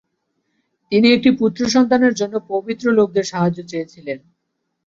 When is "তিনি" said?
0.91-1.07